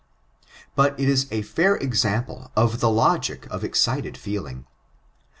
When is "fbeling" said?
4.15-4.65